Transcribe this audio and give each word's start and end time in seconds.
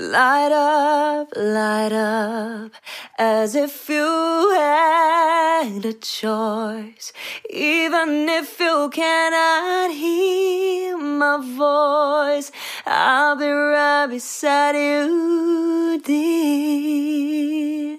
Light 0.00 0.50
up, 0.50 1.28
light 1.36 1.92
up, 1.92 2.72
as 3.18 3.54
if 3.54 3.86
you 3.90 4.50
had 4.56 5.84
a 5.84 5.92
choice. 5.92 7.12
Even 7.50 8.26
if 8.30 8.58
you 8.58 8.88
cannot 8.88 9.90
hear 9.92 10.96
my 10.96 11.36
voice, 11.36 12.50
I'll 12.86 13.36
be 13.36 13.44
right 13.44 14.06
beside 14.08 14.74
you, 14.74 16.00
dear. 16.02 17.98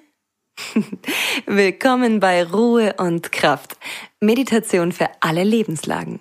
Willkommen 1.45 2.19
bei 2.19 2.43
Ruhe 2.43 2.95
und 2.97 3.31
Kraft. 3.31 3.77
Meditation 4.19 4.91
für 4.91 5.09
alle 5.19 5.43
Lebenslagen. 5.43 6.19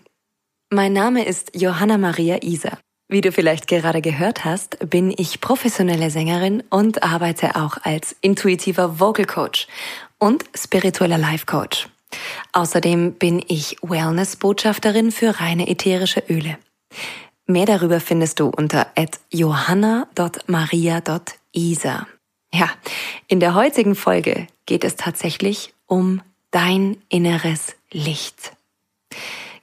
Mein 0.68 0.92
Name 0.92 1.24
ist 1.24 1.52
Johanna 1.54 1.96
Maria 1.96 2.42
Isa. 2.42 2.76
Wie 3.12 3.22
du 3.22 3.32
vielleicht 3.32 3.66
gerade 3.66 4.02
gehört 4.02 4.44
hast, 4.44 4.78
bin 4.88 5.12
ich 5.16 5.40
professionelle 5.40 6.10
Sängerin 6.10 6.62
und 6.70 7.02
arbeite 7.02 7.56
auch 7.56 7.76
als 7.82 8.14
intuitiver 8.20 9.00
Vocal 9.00 9.24
Coach 9.24 9.66
und 10.18 10.44
spiritueller 10.54 11.18
Life 11.18 11.44
Coach. 11.44 11.88
Außerdem 12.52 13.14
bin 13.14 13.44
ich 13.48 13.78
Wellness-Botschafterin 13.82 15.10
für 15.10 15.40
reine 15.40 15.66
ätherische 15.66 16.22
Öle. 16.28 16.56
Mehr 17.46 17.66
darüber 17.66 17.98
findest 17.98 18.38
du 18.38 18.46
unter 18.46 18.86
johanna.maria.isa. 19.32 22.06
Ja, 22.54 22.70
in 23.26 23.40
der 23.40 23.56
heutigen 23.56 23.96
Folge 23.96 24.46
geht 24.66 24.84
es 24.84 24.94
tatsächlich 24.94 25.74
um 25.88 26.22
dein 26.52 26.96
inneres 27.08 27.74
Licht. 27.90 28.52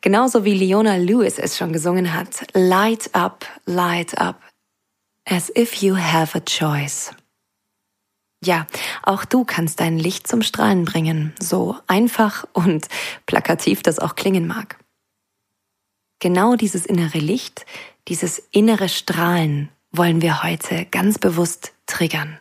Genauso 0.02 0.46
wie 0.46 0.54
Leona 0.54 0.98
Lewis 0.98 1.40
es 1.40 1.58
schon 1.58 1.74
gesungen 1.74 2.14
hat. 2.14 2.48
Light 2.54 3.14
up, 3.14 3.46
light 3.66 4.18
up. 4.18 4.42
As 5.26 5.52
if 5.56 5.76
you 5.82 5.98
have 5.98 6.38
a 6.38 6.42
choice. 6.42 7.12
Ja, 8.44 8.68
auch 9.04 9.26
du 9.26 9.44
kannst 9.46 9.80
dein 9.80 9.98
Licht 9.98 10.28
zum 10.28 10.44
Strahlen 10.44 10.86
bringen, 10.86 11.34
so 11.40 11.76
einfach 11.88 12.46
und 12.54 12.88
plakativ 13.26 13.82
das 13.82 13.98
auch 14.00 14.16
klingen 14.16 14.46
mag. 14.46 14.78
Genau 16.20 16.56
dieses 16.56 16.86
innere 16.86 17.18
Licht, 17.18 17.66
dieses 18.08 18.40
innere 18.52 18.90
Strahlen 18.90 19.70
wollen 19.92 20.22
wir 20.22 20.44
heute 20.44 20.86
ganz 20.86 21.18
bewusst 21.18 21.74
triggern. 21.88 22.40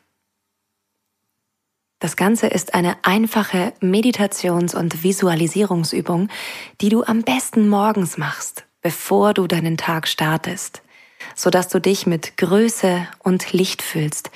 Das 1.99 2.17
Ganze 2.17 2.49
ist 2.49 2.75
eine 2.75 2.97
einfache 3.05 3.73
Meditations- 3.81 4.75
und 4.75 5.03
Visualisierungsübung, 5.03 6.29
die 6.81 6.91
du 6.91 7.03
am 7.05 7.23
besten 7.23 7.69
morgens 7.69 8.19
machst, 8.19 8.67
bevor 8.83 9.33
du 9.33 9.47
deinen 9.47 9.79
Tag 9.79 10.07
startest, 10.07 10.83
sodass 11.35 11.69
du 11.69 11.81
dich 11.81 12.07
mit 12.07 12.37
Größe 12.37 13.09
und 13.21 13.53
Licht 13.53 13.81
fühlst 13.81 14.31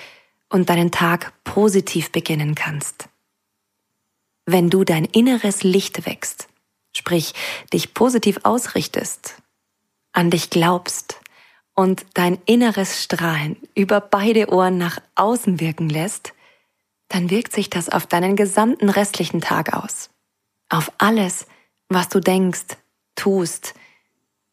und 0.48 0.70
deinen 0.70 0.90
Tag 0.90 1.32
positiv 1.44 2.10
beginnen 2.10 2.54
kannst. 2.54 3.08
Wenn 4.46 4.70
du 4.70 4.84
dein 4.84 5.04
inneres 5.04 5.62
Licht 5.62 6.06
wächst, 6.06 6.48
sprich 6.92 7.34
dich 7.74 7.92
positiv 7.92 8.40
ausrichtest, 8.42 9.34
an 10.12 10.30
dich 10.30 10.48
glaubst 10.48 11.20
und 11.74 12.06
dein 12.14 12.38
inneres 12.46 13.04
Strahlen 13.04 13.56
über 13.74 14.00
beide 14.00 14.50
Ohren 14.50 14.78
nach 14.78 14.98
außen 15.14 15.60
wirken 15.60 15.90
lässt, 15.90 16.32
dann 17.10 17.28
wirkt 17.28 17.52
sich 17.52 17.68
das 17.68 17.88
auf 17.88 18.06
deinen 18.06 18.36
gesamten 18.36 18.88
restlichen 18.88 19.40
Tag 19.40 19.74
aus. 19.74 20.10
Auf 20.68 20.92
alles, 20.98 21.46
was 21.88 22.08
du 22.08 22.20
denkst, 22.20 22.78
tust, 23.16 23.74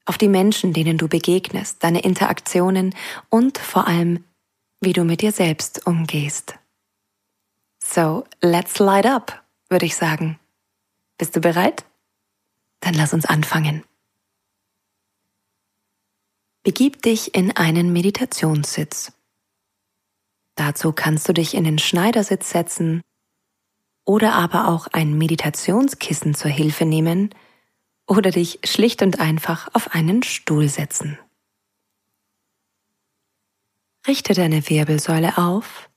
auf 0.06 0.18
die 0.18 0.28
Menschen, 0.28 0.74
denen 0.74 0.98
du 0.98 1.08
begegnest, 1.08 1.84
deine 1.84 2.02
Interaktionen 2.02 2.96
und 3.30 3.60
vor 3.60 3.88
allem, 3.88 4.26
wie 4.82 4.94
du 4.94 5.04
mit 5.04 5.22
dir 5.22 5.32
selbst 5.32 5.86
umgehst. 5.86 6.56
So, 7.80 8.26
let's 8.42 8.80
light 8.80 9.06
up, 9.06 9.44
würde 9.70 9.86
ich 9.86 9.96
sagen. 9.96 10.40
Bist 11.18 11.36
du 11.36 11.40
bereit? 11.40 11.86
Dann 12.80 12.96
lass 12.96 13.14
uns 13.14 13.26
anfangen. 13.26 13.84
Begib 16.64 17.04
dich 17.04 17.36
in 17.36 17.56
einen 17.56 17.94
Meditationssitz. 17.94 19.14
Dazu 20.58 20.92
kannst 20.92 21.30
du 21.30 21.34
dich 21.34 21.54
in 21.54 21.64
den 21.64 21.78
Schneidersitz 21.78 22.50
setzen 22.50 23.04
oder 24.06 24.34
aber 24.34 24.68
auch 24.70 24.88
ein 24.88 25.16
Meditationskissen 25.16 26.34
zur 26.34 26.50
Hilfe 26.50 26.84
nehmen 26.84 27.30
oder 28.08 28.32
dich 28.32 28.60
schlicht 28.66 29.04
und 29.04 29.20
einfach 29.20 29.70
auf 29.74 29.94
einen 29.94 30.24
Stuhl 30.24 30.68
setzen. 30.68 31.20
Richte 34.08 34.34
deine 34.34 34.68
Wirbelsäule 34.68 35.38
auf, 35.38 35.90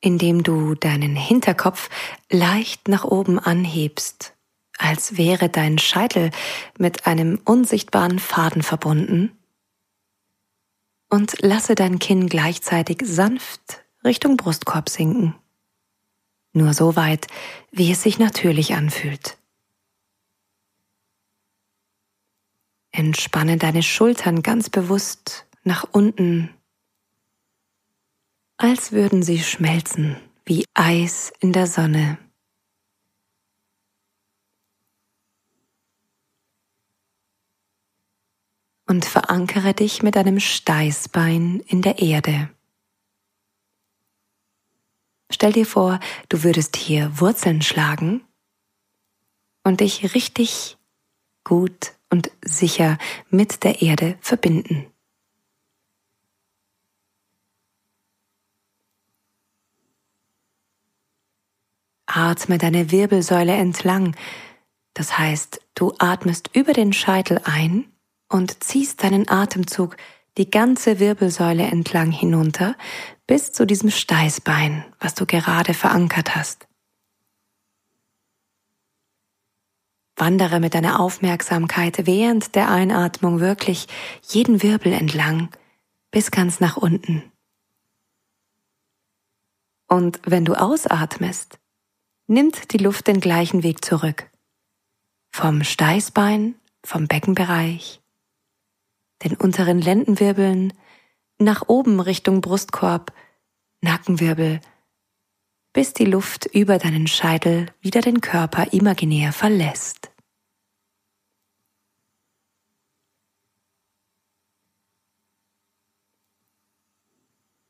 indem 0.00 0.44
du 0.44 0.76
deinen 0.76 1.16
Hinterkopf 1.16 1.90
leicht 2.30 2.86
nach 2.86 3.02
oben 3.02 3.40
anhebst, 3.40 4.34
als 4.78 5.16
wäre 5.16 5.48
dein 5.48 5.78
Scheitel 5.78 6.30
mit 6.78 7.06
einem 7.06 7.40
unsichtbaren 7.44 8.20
Faden 8.20 8.62
verbunden 8.62 9.41
und 11.12 11.42
lasse 11.42 11.74
dein 11.74 11.98
Kinn 11.98 12.26
gleichzeitig 12.26 13.02
sanft 13.04 13.84
Richtung 14.02 14.38
Brustkorb 14.38 14.88
sinken. 14.88 15.34
Nur 16.54 16.72
so 16.72 16.96
weit, 16.96 17.26
wie 17.70 17.92
es 17.92 18.02
sich 18.02 18.18
natürlich 18.18 18.72
anfühlt. 18.72 19.36
Entspanne 22.92 23.58
deine 23.58 23.82
Schultern 23.82 24.42
ganz 24.42 24.70
bewusst 24.70 25.46
nach 25.64 25.84
unten, 25.92 26.48
als 28.56 28.92
würden 28.92 29.22
sie 29.22 29.40
schmelzen 29.40 30.16
wie 30.46 30.64
Eis 30.72 31.30
in 31.40 31.52
der 31.52 31.66
Sonne. 31.66 32.16
Und 38.86 39.04
verankere 39.04 39.74
dich 39.74 40.02
mit 40.02 40.16
einem 40.16 40.40
Steißbein 40.40 41.60
in 41.66 41.82
der 41.82 41.98
Erde. 41.98 42.50
Stell 45.30 45.52
dir 45.52 45.66
vor, 45.66 45.98
du 46.28 46.42
würdest 46.42 46.76
hier 46.76 47.18
Wurzeln 47.18 47.62
schlagen 47.62 48.22
und 49.64 49.80
dich 49.80 50.14
richtig 50.14 50.76
gut 51.44 51.94
und 52.10 52.30
sicher 52.44 52.98
mit 53.30 53.64
der 53.64 53.80
Erde 53.82 54.18
verbinden. 54.20 54.86
Atme 62.06 62.58
deine 62.58 62.90
Wirbelsäule 62.90 63.54
entlang. 63.54 64.14
Das 64.92 65.18
heißt, 65.18 65.62
du 65.74 65.94
atmest 65.98 66.50
über 66.54 66.74
den 66.74 66.92
Scheitel 66.92 67.40
ein 67.44 67.91
und 68.32 68.64
ziehst 68.64 69.02
deinen 69.02 69.28
Atemzug 69.28 69.96
die 70.38 70.50
ganze 70.50 70.98
Wirbelsäule 70.98 71.64
entlang 71.64 72.10
hinunter 72.10 72.76
bis 73.26 73.52
zu 73.52 73.66
diesem 73.66 73.90
Steißbein, 73.90 74.84
was 74.98 75.14
du 75.14 75.26
gerade 75.26 75.74
verankert 75.74 76.34
hast. 76.34 76.66
Wandere 80.16 80.60
mit 80.60 80.74
deiner 80.74 81.00
Aufmerksamkeit 81.00 82.06
während 82.06 82.54
der 82.54 82.70
Einatmung 82.70 83.40
wirklich 83.40 83.86
jeden 84.28 84.62
Wirbel 84.62 84.92
entlang 84.92 85.50
bis 86.10 86.30
ganz 86.30 86.60
nach 86.60 86.76
unten. 86.76 87.22
Und 89.88 90.20
wenn 90.24 90.44
du 90.44 90.54
ausatmest, 90.54 91.58
nimmt 92.26 92.72
die 92.72 92.78
Luft 92.78 93.08
den 93.08 93.20
gleichen 93.20 93.62
Weg 93.62 93.84
zurück. 93.84 94.30
Vom 95.30 95.64
Steißbein, 95.64 96.54
vom 96.84 97.08
Beckenbereich, 97.08 98.01
den 99.24 99.36
unteren 99.36 99.80
Lendenwirbeln, 99.80 100.72
nach 101.38 101.68
oben 101.68 102.00
Richtung 102.00 102.40
Brustkorb, 102.40 103.12
Nackenwirbel, 103.80 104.60
bis 105.72 105.92
die 105.92 106.04
Luft 106.04 106.46
über 106.46 106.78
deinen 106.78 107.06
Scheitel 107.06 107.66
wieder 107.80 108.00
den 108.00 108.20
Körper 108.20 108.72
imaginär 108.72 109.32
verlässt. 109.32 110.10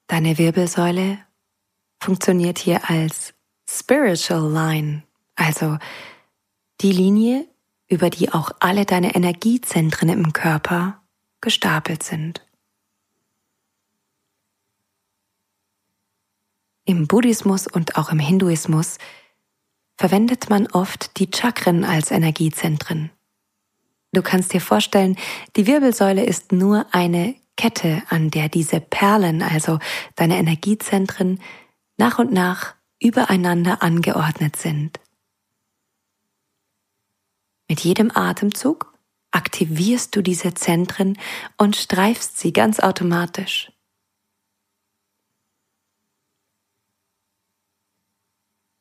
Deine 0.08 0.36
Wirbelsäule 0.36 1.18
funktioniert 1.98 2.58
hier 2.58 2.90
als 2.90 3.32
Spiritual 3.66 4.52
Line, 4.52 5.04
also 5.36 5.78
die 6.82 6.92
Linie, 6.92 7.48
über 7.88 8.10
die 8.10 8.32
auch 8.32 8.50
alle 8.60 8.84
deine 8.84 9.14
Energiezentren 9.14 10.08
im 10.08 10.32
Körper 10.32 11.01
gestapelt 11.42 12.02
sind. 12.02 12.46
Im 16.84 17.06
Buddhismus 17.06 17.66
und 17.66 17.96
auch 17.96 18.10
im 18.10 18.18
Hinduismus 18.18 18.98
verwendet 19.96 20.50
man 20.50 20.66
oft 20.68 21.18
die 21.18 21.30
Chakren 21.32 21.84
als 21.84 22.10
Energiezentren. 22.10 23.10
Du 24.12 24.22
kannst 24.22 24.52
dir 24.52 24.60
vorstellen, 24.60 25.16
die 25.56 25.66
Wirbelsäule 25.66 26.24
ist 26.24 26.52
nur 26.52 26.86
eine 26.92 27.36
Kette, 27.56 28.02
an 28.08 28.30
der 28.30 28.48
diese 28.48 28.80
Perlen, 28.80 29.42
also 29.42 29.78
deine 30.16 30.38
Energiezentren, 30.38 31.40
nach 31.98 32.18
und 32.18 32.32
nach 32.32 32.74
übereinander 33.00 33.82
angeordnet 33.82 34.56
sind. 34.56 34.98
Mit 37.68 37.80
jedem 37.80 38.10
Atemzug 38.14 38.91
aktivierst 39.32 40.14
du 40.14 40.22
diese 40.22 40.54
Zentren 40.54 41.18
und 41.56 41.76
streifst 41.76 42.38
sie 42.38 42.52
ganz 42.52 42.80
automatisch. 42.80 43.72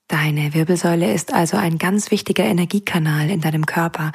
Deine 0.07 0.53
Wirbelsäule 0.53 1.13
ist 1.13 1.33
also 1.33 1.55
ein 1.55 1.77
ganz 1.77 2.11
wichtiger 2.11 2.43
Energiekanal 2.43 3.29
in 3.29 3.39
deinem 3.39 3.65
Körper, 3.65 4.11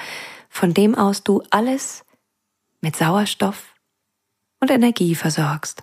von 0.50 0.74
dem 0.74 0.94
aus 0.94 1.24
du 1.24 1.42
alles 1.50 2.04
mit 2.82 2.96
Sauerstoff 2.96 3.74
und 4.60 4.70
Energie 4.70 5.14
versorgst. 5.14 5.82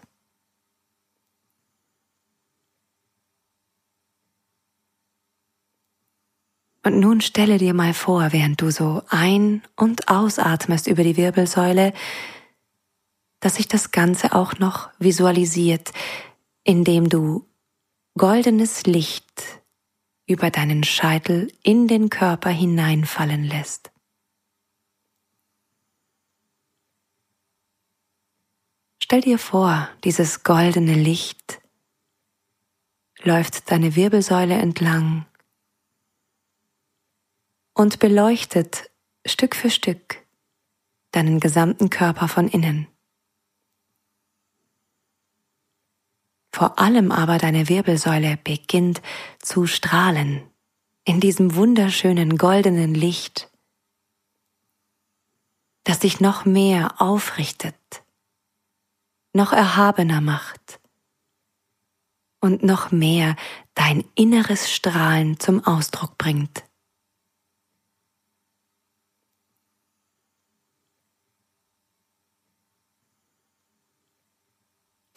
Und 6.83 6.99
nun 6.99 7.21
stelle 7.21 7.57
dir 7.57 7.73
mal 7.73 7.93
vor, 7.93 8.33
während 8.33 8.61
du 8.61 8.69
so 8.69 9.03
ein- 9.09 9.63
und 9.77 10.09
ausatmest 10.09 10.87
über 10.87 11.03
die 11.03 11.15
Wirbelsäule, 11.15 11.93
dass 13.39 13.55
sich 13.55 13.67
das 13.67 13.91
Ganze 13.91 14.33
auch 14.33 14.59
noch 14.59 14.89
visualisiert, 14.99 15.91
indem 16.63 17.09
du 17.09 17.45
goldenes 18.17 18.85
Licht 18.85 19.61
über 20.25 20.49
deinen 20.49 20.83
Scheitel 20.83 21.51
in 21.63 21.87
den 21.87 22.09
Körper 22.09 22.49
hineinfallen 22.49 23.43
lässt. 23.43 23.91
Stell 29.01 29.21
dir 29.21 29.37
vor, 29.37 29.89
dieses 30.03 30.43
goldene 30.43 30.95
Licht 30.95 31.61
läuft 33.21 33.71
deine 33.71 33.95
Wirbelsäule 33.95 34.55
entlang 34.55 35.25
und 37.73 37.99
beleuchtet 37.99 38.91
Stück 39.25 39.55
für 39.55 39.69
Stück 39.69 40.23
deinen 41.11 41.39
gesamten 41.39 41.89
Körper 41.89 42.27
von 42.27 42.47
innen. 42.47 42.87
Vor 46.51 46.79
allem 46.79 47.11
aber 47.11 47.37
deine 47.37 47.67
Wirbelsäule 47.69 48.37
beginnt 48.43 49.01
zu 49.39 49.65
strahlen 49.65 50.43
in 51.03 51.19
diesem 51.19 51.55
wunderschönen 51.55 52.37
goldenen 52.37 52.93
Licht, 52.93 53.49
das 55.83 55.99
dich 55.99 56.19
noch 56.19 56.45
mehr 56.45 57.01
aufrichtet, 57.01 58.03
noch 59.33 59.51
erhabener 59.51 60.21
macht 60.21 60.79
und 62.39 62.63
noch 62.63 62.91
mehr 62.91 63.35
dein 63.73 64.03
inneres 64.15 64.71
Strahlen 64.71 65.39
zum 65.39 65.65
Ausdruck 65.65 66.17
bringt. 66.17 66.63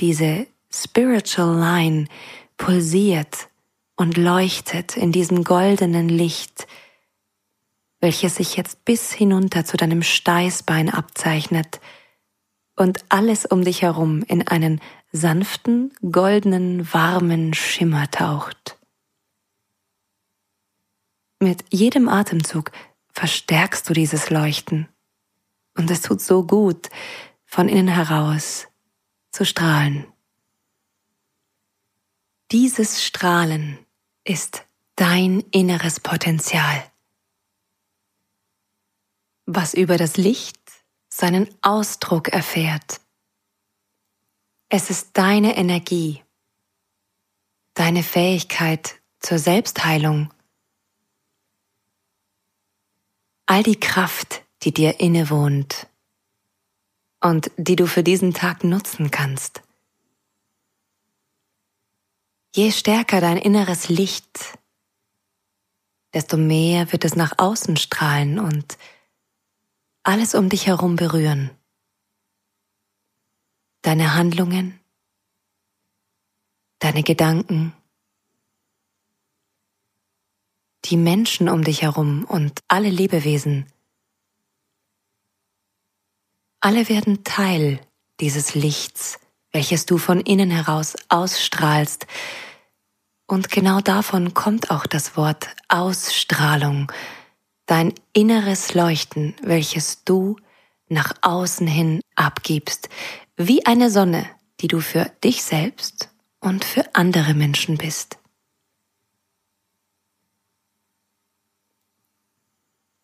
Diese 0.01 0.47
Spiritual 0.71 1.59
Line 1.59 2.09
pulsiert 2.57 3.49
und 3.97 4.17
leuchtet 4.17 4.97
in 4.97 5.13
diesem 5.13 5.43
goldenen 5.43 6.09
Licht, 6.09 6.67
welches 8.01 8.37
sich 8.37 8.57
jetzt 8.57 8.85
bis 8.85 9.13
hinunter 9.13 9.65
zu 9.65 9.77
deinem 9.77 10.03
Steißbein 10.03 10.91
abzeichnet 10.91 11.81
und 12.77 13.05
alles 13.09 13.47
um 13.47 13.65
dich 13.65 13.83
herum 13.83 14.23
in 14.23 14.47
einen 14.47 14.81
sanften, 15.13 15.95
goldenen, 16.11 16.93
warmen 16.93 17.55
Schimmer 17.55 18.11
taucht. 18.11 18.79
Mit 21.41 21.65
jedem 21.71 22.09
Atemzug 22.09 22.71
verstärkst 23.13 23.89
du 23.89 23.95
dieses 23.95 24.29
Leuchten 24.29 24.89
und 25.77 25.91
es 25.91 26.03
tut 26.03 26.21
so 26.21 26.47
gut, 26.47 26.89
von 27.45 27.69
innen 27.69 27.89
heraus 27.89 28.69
zu 29.37 29.45
strahlen. 29.45 30.11
Dieses 32.53 33.05
Strahlen 33.05 33.79
ist 34.25 34.65
dein 34.95 35.41
inneres 35.51 36.01
Potenzial, 36.01 36.91
was 39.45 39.75
über 39.75 39.99
das 39.99 40.17
Licht 40.17 40.59
seinen 41.11 41.55
Ausdruck 41.61 42.29
erfährt. 42.29 43.03
Es 44.71 44.89
ist 44.89 45.11
deine 45.13 45.59
Energie, 45.59 46.23
deine 47.75 48.03
Fähigkeit 48.03 49.03
zur 49.21 49.39
Selbstheilung, 49.39 50.33
all 53.45 53.63
die 53.63 53.79
Kraft, 53.79 54.47
die 54.63 54.73
dir 54.73 54.99
innewohnt 54.99 55.89
und 57.27 57.51
die 57.57 57.77
du 57.77 57.87
für 57.87 58.03
diesen 58.03 58.33
Tag 58.35 58.63
nutzen 58.63 59.11
kannst. 59.11 59.63
Je 62.55 62.71
stärker 62.71 63.21
dein 63.21 63.37
inneres 63.37 63.89
Licht, 63.89 64.59
desto 66.15 66.37
mehr 66.37 66.93
wird 66.93 67.05
es 67.05 67.17
nach 67.17 67.35
außen 67.39 67.77
strahlen 67.77 68.39
und 68.39 68.79
alles 70.05 70.35
um 70.35 70.49
dich 70.49 70.67
herum 70.67 70.97
berühren. 70.97 71.51
Deine 73.83 74.15
Handlungen, 74.15 74.81
deine 76.79 77.03
Gedanken, 77.03 77.75
die 80.85 80.97
Menschen 80.97 81.49
um 81.49 81.65
dich 81.65 81.83
herum 81.83 82.25
und 82.25 82.63
alle 82.69 82.89
Lebewesen 82.89 83.67
alle 86.67 86.89
werden 86.89 87.23
Teil 87.23 87.79
dieses 88.19 88.57
Lichts, 88.57 89.21
welches 89.53 89.87
du 89.87 89.99
von 89.99 90.21
innen 90.21 90.51
heraus 90.51 90.97
ausstrahlst. 91.09 92.09
Und 93.29 93.53
genau 93.53 93.81
davon 93.81 94.35
kommt 94.35 94.73
auch 94.73 94.85
das 94.85 95.17
Wort 95.17 95.47
Ausstrahlung, 95.69 96.91
dein 97.67 97.95
inneres 98.13 98.75
Leuchten, 98.75 99.37
welches 99.43 100.03
du 100.03 100.39
nach 100.89 101.13
außen 101.23 101.69
hin 101.69 102.01
abgibst, 102.17 102.89
wie 103.37 103.65
eine 103.65 103.89
Sonne, 103.89 104.29
die 104.59 104.67
du 104.67 104.81
für 104.81 105.05
dich 105.23 105.45
selbst 105.45 106.11
und 106.41 106.65
für 106.65 106.97
andere 106.97 107.35
Menschen 107.35 107.79
bist. 107.79 108.19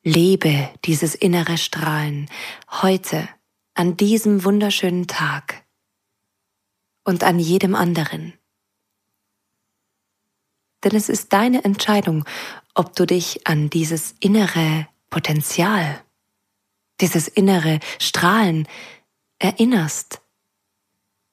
Lebe 0.02 0.68
dieses 0.84 1.14
innere 1.14 1.58
Strahlen 1.58 2.28
heute 2.68 3.28
an 3.74 3.96
diesem 3.96 4.44
wunderschönen 4.44 5.06
Tag 5.06 5.64
und 7.04 7.24
an 7.24 7.38
jedem 7.38 7.74
anderen. 7.74 8.34
Denn 10.84 10.94
es 10.94 11.08
ist 11.08 11.32
deine 11.32 11.64
Entscheidung, 11.64 12.24
ob 12.74 12.96
du 12.96 13.06
dich 13.06 13.46
an 13.46 13.70
dieses 13.70 14.14
innere 14.20 14.88
Potenzial, 15.10 16.02
dieses 17.00 17.28
innere 17.28 17.80
Strahlen 17.98 18.66
erinnerst 19.38 20.20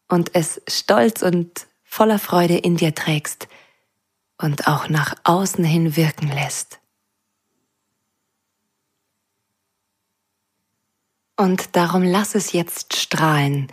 und 0.08 0.36
es 0.36 0.62
stolz 0.68 1.22
und 1.22 1.68
voller 1.84 2.20
Freude 2.20 2.58
in 2.58 2.78
dir 2.78 2.94
trägst 2.94 3.48
und 4.38 4.68
auch 4.68 4.90
nach 4.90 5.16
außen 5.24 5.64
hin 5.64 5.96
wirken 5.96 6.30
lässt. 6.30 6.80
Und 11.40 11.78
darum 11.78 12.04
lass 12.04 12.36
es 12.36 12.52
jetzt 12.52 12.98
strahlen 12.98 13.72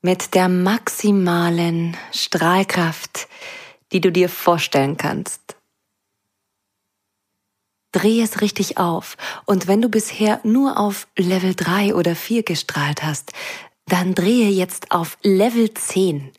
mit 0.00 0.34
der 0.34 0.48
maximalen 0.48 1.96
Strahlkraft, 2.10 3.28
die 3.92 4.00
du 4.00 4.10
dir 4.10 4.28
vorstellen 4.28 4.96
kannst. 4.96 5.54
Dreh 7.92 8.20
es 8.20 8.40
richtig 8.40 8.78
auf 8.78 9.16
und 9.46 9.68
wenn 9.68 9.80
du 9.80 9.88
bisher 9.90 10.40
nur 10.42 10.76
auf 10.76 11.06
Level 11.16 11.54
3 11.54 11.94
oder 11.94 12.16
4 12.16 12.42
gestrahlt 12.42 13.04
hast, 13.04 13.32
dann 13.86 14.16
drehe 14.16 14.48
jetzt 14.48 14.90
auf 14.90 15.18
Level 15.22 15.72
10. 15.72 16.32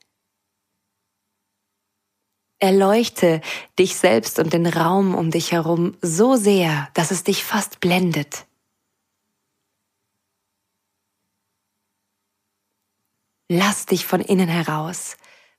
Erleuchte 2.59 3.39
dich 3.79 3.95
selbst 3.95 4.39
und 4.39 4.51
den 4.51 4.67
Raum 4.67 5.15
um 5.15 5.31
dich 5.31 5.53
herum 5.53 5.95
so 6.01 6.35
sehr, 6.35 6.89
dass 6.95 7.11
es 7.11 7.23
dich 7.23 7.45
fast 7.45 7.79
blendet. 7.79 8.45
Lass 13.55 13.85
dich 13.85 14.07
von 14.07 14.19
innen 14.19 14.49
heraus 14.49 15.15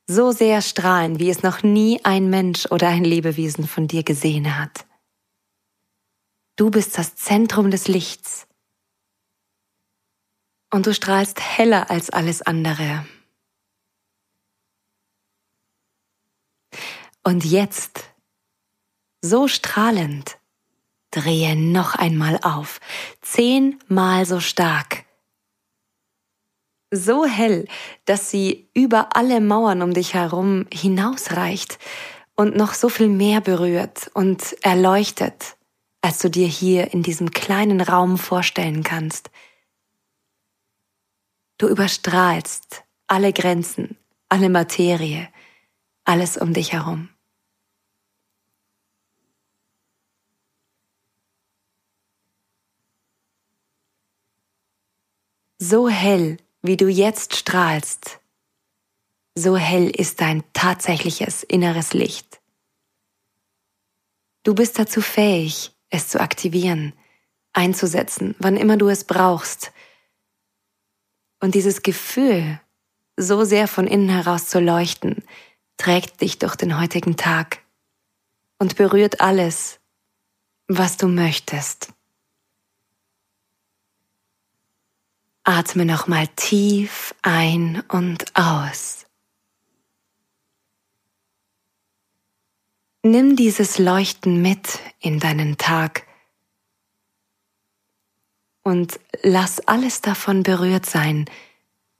so 0.08 0.32
sehr 0.32 0.62
strahlen, 0.62 1.20
wie 1.20 1.30
es 1.30 1.44
noch 1.44 1.62
nie 1.62 2.04
ein 2.04 2.28
Mensch 2.28 2.66
oder 2.72 2.88
ein 2.88 3.04
Lebewesen 3.04 3.68
von 3.68 3.86
dir 3.86 4.02
gesehen 4.02 4.58
hat. 4.58 4.84
Du 6.56 6.72
bist 6.72 6.98
das 6.98 7.14
Zentrum 7.14 7.70
des 7.70 7.86
Lichts. 7.86 8.48
Und 10.72 10.86
du 10.86 10.92
strahlst 10.92 11.40
heller 11.40 11.88
als 11.88 12.10
alles 12.10 12.42
andere. 12.42 13.06
Und 17.22 17.44
jetzt, 17.44 18.12
so 19.22 19.46
strahlend, 19.46 20.38
drehe 21.12 21.54
noch 21.54 21.94
einmal 21.94 22.40
auf, 22.42 22.80
zehnmal 23.22 24.26
so 24.26 24.40
stark. 24.40 25.03
So 26.94 27.24
hell, 27.24 27.66
dass 28.04 28.30
sie 28.30 28.68
über 28.72 29.16
alle 29.16 29.40
Mauern 29.40 29.82
um 29.82 29.92
dich 29.92 30.14
herum 30.14 30.66
hinausreicht 30.72 31.80
und 32.36 32.54
noch 32.54 32.72
so 32.74 32.88
viel 32.88 33.08
mehr 33.08 33.40
berührt 33.40 34.12
und 34.14 34.56
erleuchtet, 34.62 35.56
als 36.02 36.20
du 36.20 36.30
dir 36.30 36.46
hier 36.46 36.94
in 36.94 37.02
diesem 37.02 37.32
kleinen 37.32 37.80
Raum 37.80 38.16
vorstellen 38.16 38.84
kannst. 38.84 39.30
Du 41.58 41.66
überstrahlst 41.66 42.84
alle 43.08 43.32
Grenzen, 43.32 43.96
alle 44.28 44.48
Materie, 44.48 45.28
alles 46.04 46.36
um 46.36 46.52
dich 46.52 46.72
herum. 46.74 47.08
So 55.58 55.88
hell, 55.88 56.36
wie 56.64 56.78
du 56.78 56.88
jetzt 56.88 57.36
strahlst, 57.36 58.20
so 59.34 59.54
hell 59.54 59.90
ist 59.90 60.22
dein 60.22 60.42
tatsächliches 60.54 61.42
inneres 61.42 61.92
Licht. 61.92 62.40
Du 64.44 64.54
bist 64.54 64.78
dazu 64.78 65.02
fähig, 65.02 65.72
es 65.90 66.08
zu 66.08 66.22
aktivieren, 66.22 66.94
einzusetzen, 67.52 68.34
wann 68.38 68.56
immer 68.56 68.78
du 68.78 68.88
es 68.88 69.04
brauchst. 69.04 69.72
Und 71.38 71.54
dieses 71.54 71.82
Gefühl, 71.82 72.58
so 73.18 73.44
sehr 73.44 73.68
von 73.68 73.86
innen 73.86 74.08
heraus 74.08 74.46
zu 74.46 74.58
leuchten, 74.58 75.22
trägt 75.76 76.22
dich 76.22 76.38
durch 76.38 76.56
den 76.56 76.80
heutigen 76.80 77.18
Tag 77.18 77.62
und 78.58 78.76
berührt 78.76 79.20
alles, 79.20 79.80
was 80.66 80.96
du 80.96 81.08
möchtest. 81.08 81.92
Atme 85.44 85.84
nochmal 85.84 86.26
tief 86.28 87.14
ein 87.20 87.82
und 87.88 88.34
aus. 88.34 89.04
Nimm 93.02 93.36
dieses 93.36 93.78
Leuchten 93.78 94.40
mit 94.40 94.78
in 95.00 95.20
deinen 95.20 95.58
Tag 95.58 96.06
und 98.62 98.98
lass 99.22 99.60
alles 99.68 100.00
davon 100.00 100.42
berührt 100.42 100.86
sein, 100.86 101.26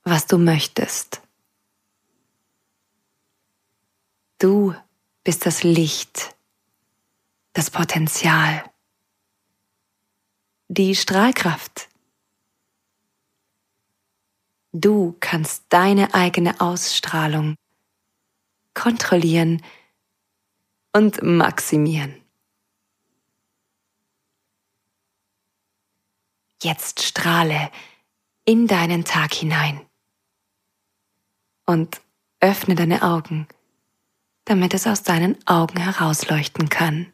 was 0.03 0.25
du 0.25 0.39
möchtest. 0.39 1.21
Du 4.39 4.73
bist 5.23 5.45
das 5.45 5.61
Licht, 5.61 6.35
das 7.53 7.69
Potenzial, 7.69 8.63
die 10.67 10.95
Strahlkraft 10.95 11.89
Du 14.77 15.15
kannst 15.21 15.63
deine 15.69 16.13
eigene 16.13 16.59
Ausstrahlung 16.59 17.55
kontrollieren 18.73 19.63
und 20.91 21.23
maximieren. 21.23 22.21
Jetzt 26.61 27.03
strahle 27.03 27.71
in 28.43 28.67
deinen 28.67 29.05
Tag 29.05 29.33
hinein 29.33 29.79
und 31.65 32.01
öffne 32.41 32.75
deine 32.75 33.01
Augen, 33.01 33.47
damit 34.43 34.73
es 34.73 34.87
aus 34.87 35.03
deinen 35.03 35.37
Augen 35.47 35.77
herausleuchten 35.77 36.67
kann. 36.67 37.13